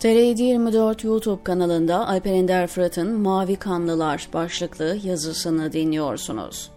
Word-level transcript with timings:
TR724 0.00 1.06
YouTube 1.06 1.42
kanalında 1.42 2.08
Alper 2.08 2.32
Ender 2.32 2.66
Fırat'ın 2.66 3.20
Mavi 3.20 3.56
Kanlılar 3.56 4.28
başlıklı 4.32 4.98
yazısını 5.04 5.72
dinliyorsunuz. 5.72 6.70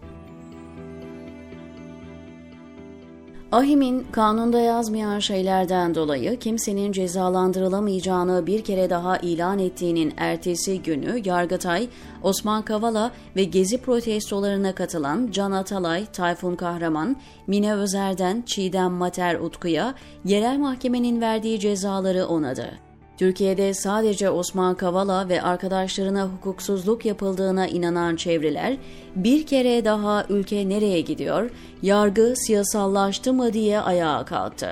Ahim'in 3.51 4.08
kanunda 4.12 4.60
yazmayan 4.60 5.19
şeylerden 5.19 5.96
dolayı 5.96 6.40
kimsenin 6.40 6.92
cezalandırılamayacağını 6.92 8.47
bir 8.47 8.63
kere 8.63 8.90
daha 8.90 9.18
ilan 9.18 9.60
ettiğinin 9.60 10.13
ertesi 10.18 10.81
günü 10.81 11.22
Yargıtay, 11.26 11.90
Osman 12.24 12.62
Kavala 12.62 13.12
ve 13.36 13.44
Gezi 13.44 13.81
protestolarına 13.81 14.76
katılan 14.76 15.29
Can 15.31 15.52
Atalay, 15.52 16.05
Tayfun 16.05 16.55
Kahraman, 16.55 17.16
Mine 17.48 17.73
Özer'den 17.73 18.44
Çiğdem 18.45 18.91
Mater 18.91 19.36
Utku'ya 19.36 19.94
yerel 20.26 20.58
mahkemenin 20.58 21.22
verdiği 21.22 21.59
cezaları 21.59 22.26
onadı. 22.26 22.87
Türkiye'de 23.17 23.73
sadece 23.73 24.30
Osman 24.30 24.76
Kavala 24.76 25.30
ve 25.30 25.41
arkadaşlarına 25.41 26.23
hukuksuzluk 26.23 27.05
yapıldığına 27.05 27.67
inanan 27.67 28.16
çevreler 28.16 28.77
bir 29.16 29.45
kere 29.45 29.85
daha 29.85 30.26
ülke 30.30 30.70
nereye 30.70 31.02
gidiyor, 31.02 31.49
yargı 31.81 32.34
siyasallaştı 32.35 33.34
mı 33.34 33.53
diye 33.53 33.80
ayağa 33.80 34.26
kalktı. 34.26 34.70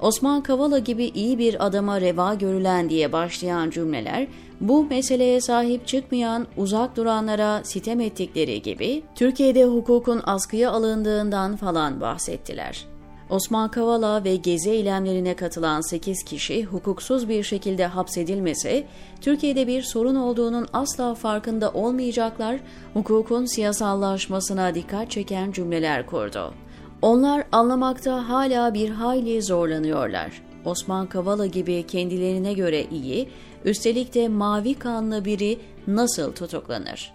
Osman 0.00 0.42
Kavala 0.42 0.78
gibi 0.78 1.04
iyi 1.04 1.38
bir 1.38 1.66
adama 1.66 2.00
reva 2.00 2.34
görülen 2.34 2.90
diye 2.90 3.12
başlayan 3.12 3.70
cümleler 3.70 4.26
bu 4.60 4.84
meseleye 4.84 5.40
sahip 5.40 5.86
çıkmayan 5.86 6.46
uzak 6.56 6.96
duranlara 6.96 7.60
sitem 7.64 8.00
ettikleri 8.00 8.62
gibi 8.62 9.02
Türkiye'de 9.14 9.64
hukukun 9.64 10.20
askıya 10.24 10.70
alındığından 10.70 11.56
falan 11.56 12.00
bahsettiler. 12.00 12.91
Osman 13.32 13.70
Kavala 13.70 14.24
ve 14.24 14.36
gezi 14.36 14.70
eylemlerine 14.70 15.36
katılan 15.36 15.80
8 15.80 16.24
kişi 16.24 16.64
hukuksuz 16.64 17.28
bir 17.28 17.42
şekilde 17.42 17.86
hapsedilmese, 17.86 18.84
Türkiye'de 19.20 19.66
bir 19.66 19.82
sorun 19.82 20.14
olduğunun 20.14 20.66
asla 20.72 21.14
farkında 21.14 21.70
olmayacaklar, 21.70 22.60
hukukun 22.94 23.44
siyasallaşmasına 23.44 24.74
dikkat 24.74 25.10
çeken 25.10 25.52
cümleler 25.52 26.06
kurdu. 26.06 26.54
Onlar 27.02 27.44
anlamakta 27.52 28.28
hala 28.28 28.74
bir 28.74 28.90
hayli 28.90 29.42
zorlanıyorlar. 29.42 30.42
Osman 30.64 31.06
Kavala 31.06 31.46
gibi 31.46 31.86
kendilerine 31.86 32.52
göre 32.52 32.84
iyi, 32.90 33.28
üstelik 33.64 34.14
de 34.14 34.28
mavi 34.28 34.74
kanlı 34.74 35.24
biri 35.24 35.58
nasıl 35.86 36.32
tutuklanır? 36.32 37.12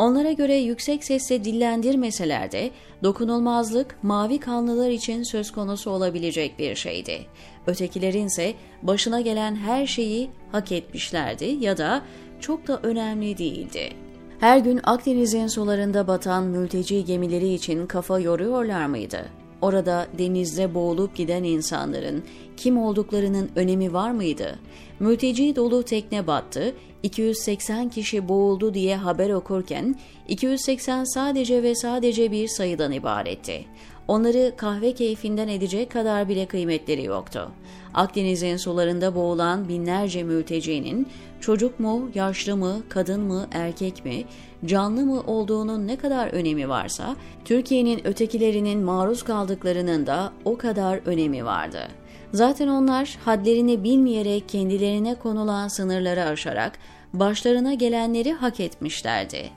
Onlara 0.00 0.32
göre 0.32 0.54
yüksek 0.54 1.04
sesle 1.04 1.44
dillendirmeseler 1.44 2.52
de 2.52 2.70
dokunulmazlık 3.02 3.96
mavi 4.02 4.38
kanlılar 4.38 4.90
için 4.90 5.22
söz 5.22 5.52
konusu 5.52 5.90
olabilecek 5.90 6.58
bir 6.58 6.74
şeydi. 6.74 7.18
Ötekilerin 7.66 8.26
ise 8.26 8.54
başına 8.82 9.20
gelen 9.20 9.56
her 9.56 9.86
şeyi 9.86 10.30
hak 10.52 10.72
etmişlerdi 10.72 11.44
ya 11.44 11.78
da 11.78 12.02
çok 12.40 12.68
da 12.68 12.80
önemli 12.82 13.38
değildi. 13.38 13.92
Her 14.40 14.58
gün 14.58 14.80
Akdeniz'in 14.84 15.46
sularında 15.46 16.06
batan 16.06 16.44
mülteci 16.44 17.04
gemileri 17.04 17.54
için 17.54 17.86
kafa 17.86 18.20
yoruyorlar 18.20 18.86
mıydı? 18.86 19.39
Orada 19.62 20.06
denizde 20.18 20.74
boğulup 20.74 21.16
giden 21.16 21.44
insanların 21.44 22.22
kim 22.56 22.78
olduklarının 22.78 23.50
önemi 23.56 23.92
var 23.92 24.10
mıydı? 24.10 24.58
Mülteci 25.00 25.56
dolu 25.56 25.82
tekne 25.82 26.26
battı, 26.26 26.74
280 27.02 27.88
kişi 27.88 28.28
boğuldu 28.28 28.74
diye 28.74 28.96
haber 28.96 29.30
okurken 29.30 29.94
280 30.28 31.04
sadece 31.04 31.62
ve 31.62 31.74
sadece 31.74 32.32
bir 32.32 32.48
sayıdan 32.48 32.92
ibaretti. 32.92 33.64
Onları 34.10 34.52
kahve 34.56 34.92
keyfinden 34.92 35.48
edecek 35.48 35.90
kadar 35.90 36.28
bile 36.28 36.46
kıymetleri 36.46 37.04
yoktu. 37.04 37.50
Akdeniz'in 37.94 38.56
sularında 38.56 39.14
boğulan 39.14 39.68
binlerce 39.68 40.22
mültecinin 40.22 41.08
çocuk 41.40 41.80
mu, 41.80 42.10
yaşlı 42.14 42.56
mı, 42.56 42.82
kadın 42.88 43.20
mı, 43.20 43.46
erkek 43.52 44.04
mi, 44.04 44.24
canlı 44.64 45.06
mı 45.06 45.20
olduğunun 45.20 45.86
ne 45.86 45.96
kadar 45.96 46.28
önemi 46.28 46.68
varsa, 46.68 47.16
Türkiye'nin 47.44 48.06
ötekilerinin 48.06 48.80
maruz 48.80 49.22
kaldıklarının 49.22 50.06
da 50.06 50.32
o 50.44 50.56
kadar 50.58 51.00
önemi 51.06 51.44
vardı. 51.44 51.88
Zaten 52.32 52.68
onlar 52.68 53.18
hadlerini 53.24 53.84
bilmeyerek 53.84 54.48
kendilerine 54.48 55.14
konulan 55.14 55.68
sınırları 55.68 56.24
aşarak 56.24 56.78
başlarına 57.12 57.74
gelenleri 57.74 58.32
hak 58.32 58.60
etmişlerdi. 58.60 59.50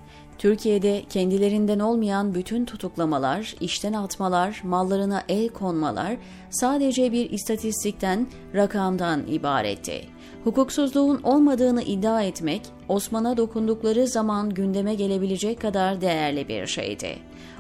Türkiye'de 0.44 1.04
kendilerinden 1.10 1.80
olmayan 1.80 2.36
bütün 2.36 2.66
tutuklamalar, 2.66 3.56
işten 3.62 3.94
atmalar, 3.94 4.62
mallarına 4.64 5.24
el 5.30 5.50
konmalar 5.50 6.18
sadece 6.50 7.12
bir 7.12 7.30
istatistikten, 7.30 8.28
rakamdan 8.56 9.28
ibaretti. 9.28 10.02
Hukuksuzluğun 10.44 11.22
olmadığını 11.24 11.84
iddia 11.84 12.24
etmek, 12.24 12.62
Osman'a 12.90 13.38
dokundukları 13.38 14.08
zaman 14.08 14.50
gündeme 14.50 14.96
gelebilecek 14.96 15.62
kadar 15.62 16.02
değerli 16.02 16.48
bir 16.48 16.68
şeydi. 16.68 17.16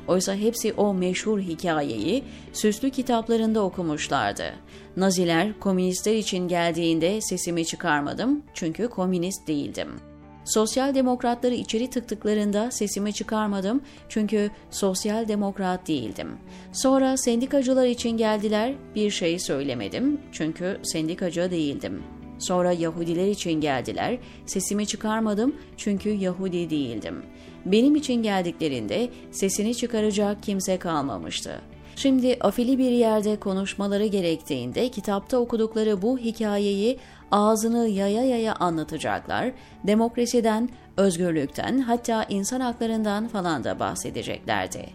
Oysa 0.07 0.35
hepsi 0.35 0.73
o 0.73 0.94
meşhur 0.94 1.39
hikayeyi 1.39 2.23
süslü 2.53 2.89
kitaplarında 2.89 3.63
okumuşlardı. 3.63 4.53
Naziler 4.97 5.59
komünistler 5.59 6.15
için 6.15 6.47
geldiğinde 6.47 7.21
sesimi 7.21 7.65
çıkarmadım 7.65 8.44
çünkü 8.53 8.88
komünist 8.88 9.47
değildim.'' 9.47 10.12
Sosyal 10.45 10.95
demokratları 10.95 11.53
içeri 11.53 11.89
tıktıklarında 11.89 12.71
sesimi 12.71 13.13
çıkarmadım 13.13 13.81
çünkü 14.09 14.51
sosyal 14.71 15.27
demokrat 15.27 15.87
değildim. 15.87 16.37
Sonra 16.71 17.17
sendikacılar 17.17 17.85
için 17.85 18.17
geldiler, 18.17 18.73
bir 18.95 19.11
şey 19.11 19.39
söylemedim 19.39 20.21
çünkü 20.31 20.79
sendikacı 20.83 21.51
değildim. 21.51 22.03
Sonra 22.39 22.71
Yahudiler 22.71 23.27
için 23.27 23.61
geldiler, 23.61 24.17
sesimi 24.45 24.87
çıkarmadım 24.87 25.55
çünkü 25.77 26.09
Yahudi 26.09 26.69
değildim. 26.69 27.23
Benim 27.65 27.95
için 27.95 28.23
geldiklerinde 28.23 29.09
sesini 29.31 29.75
çıkaracak 29.75 30.43
kimse 30.43 30.77
kalmamıştı. 30.77 31.61
Şimdi 31.95 32.37
afili 32.41 32.77
bir 32.77 32.91
yerde 32.91 33.39
konuşmaları 33.39 34.05
gerektiğinde 34.05 34.89
kitapta 34.89 35.37
okudukları 35.37 36.01
bu 36.01 36.17
hikayeyi 36.17 36.99
ağzını 37.31 37.87
yaya 37.87 38.25
yaya 38.25 38.55
anlatacaklar, 38.55 39.51
demokrasiden, 39.83 40.69
özgürlükten 40.97 41.79
hatta 41.79 42.23
insan 42.29 42.59
haklarından 42.59 43.27
falan 43.27 43.63
da 43.63 43.79
bahsedeceklerdi. 43.79 44.85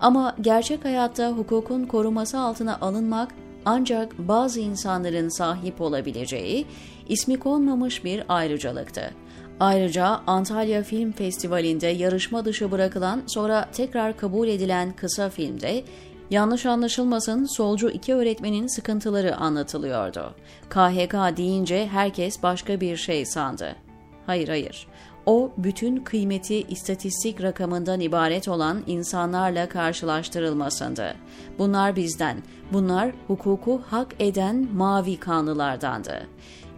Ama 0.00 0.36
gerçek 0.40 0.84
hayatta 0.84 1.30
hukukun 1.30 1.84
koruması 1.84 2.38
altına 2.38 2.78
alınmak 2.80 3.34
ancak 3.64 4.18
bazı 4.18 4.60
insanların 4.60 5.28
sahip 5.28 5.80
olabileceği 5.80 6.66
ismi 7.08 7.38
konmamış 7.38 8.04
bir 8.04 8.24
ayrıcalıktı. 8.28 9.10
Ayrıca 9.60 10.20
Antalya 10.26 10.82
Film 10.82 11.12
Festivali'nde 11.12 11.86
yarışma 11.86 12.44
dışı 12.44 12.70
bırakılan 12.70 13.22
sonra 13.26 13.68
tekrar 13.72 14.16
kabul 14.16 14.48
edilen 14.48 14.92
kısa 14.92 15.30
filmde 15.30 15.84
Yanlış 16.30 16.66
anlaşılmasın 16.66 17.44
solcu 17.44 17.90
iki 17.90 18.14
öğretmenin 18.14 18.66
sıkıntıları 18.66 19.36
anlatılıyordu. 19.36 20.34
KHK 20.68 21.36
deyince 21.36 21.86
herkes 21.86 22.42
başka 22.42 22.80
bir 22.80 22.96
şey 22.96 23.26
sandı. 23.26 23.76
Hayır 24.26 24.48
hayır. 24.48 24.86
O 25.26 25.50
bütün 25.56 25.96
kıymeti 25.96 26.62
istatistik 26.62 27.42
rakamından 27.42 28.00
ibaret 28.00 28.48
olan 28.48 28.82
insanlarla 28.86 29.68
karşılaştırılmasındı. 29.68 31.14
Bunlar 31.58 31.96
bizden, 31.96 32.42
bunlar 32.72 33.12
hukuku 33.26 33.82
hak 33.90 34.14
eden 34.18 34.68
mavi 34.74 35.16
kanlılardandı. 35.16 36.26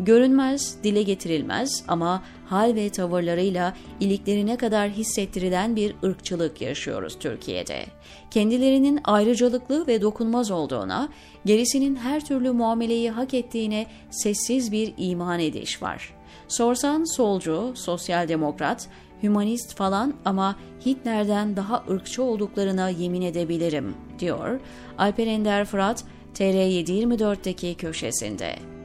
Görünmez, 0.00 0.76
dile 0.84 1.02
getirilmez 1.02 1.84
ama 1.88 2.22
hal 2.46 2.74
ve 2.74 2.90
tavırlarıyla 2.90 3.74
iliklerine 4.00 4.56
kadar 4.56 4.90
hissettirilen 4.90 5.76
bir 5.76 5.94
ırkçılık 6.04 6.60
yaşıyoruz 6.60 7.18
Türkiye'de. 7.18 7.84
Kendilerinin 8.30 9.00
ayrıcalıklı 9.04 9.86
ve 9.86 10.02
dokunmaz 10.02 10.50
olduğuna, 10.50 11.08
gerisinin 11.44 11.96
her 11.96 12.24
türlü 12.24 12.50
muameleyi 12.50 13.10
hak 13.10 13.34
ettiğine 13.34 13.86
sessiz 14.10 14.72
bir 14.72 14.94
iman 14.96 15.40
ediş 15.40 15.82
var. 15.82 16.14
Sorsan 16.48 17.16
solcu, 17.16 17.72
sosyal 17.74 18.28
demokrat, 18.28 18.88
hümanist 19.22 19.76
falan 19.76 20.14
ama 20.24 20.56
Hitler'den 20.86 21.56
daha 21.56 21.84
ırkçı 21.90 22.22
olduklarına 22.22 22.88
yemin 22.88 23.22
edebilirim, 23.22 23.94
diyor 24.18 24.60
Alper 24.98 25.26
Ender 25.26 25.64
Fırat, 25.64 26.04
TR724'deki 26.34 27.74
köşesinde. 27.74 28.79